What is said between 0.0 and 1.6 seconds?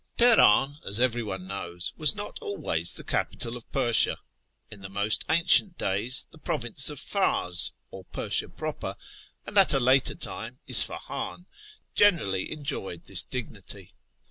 Teheran, as everyone